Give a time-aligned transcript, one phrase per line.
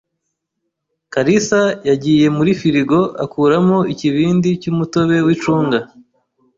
[1.13, 5.79] kalisa yagiye muri firigo akuramo ikibindi cy'umutobe w'icunga